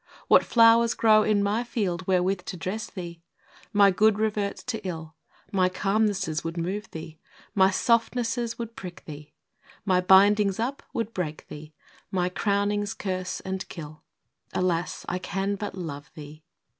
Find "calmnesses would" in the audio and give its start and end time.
5.69-6.57